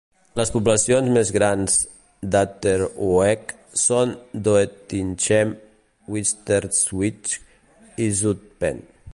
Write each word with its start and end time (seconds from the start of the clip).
Les 0.39 0.51
poblacions 0.53 1.09
més 1.17 1.31
grans 1.35 1.75
d'Achterhoek 2.35 3.53
són 3.83 4.15
Doetinchem, 4.49 5.53
Winterswijk 6.17 7.35
i 8.09 8.13
Zutphen. 8.23 8.87